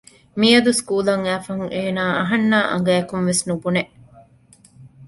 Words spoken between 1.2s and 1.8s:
އައިފަހުން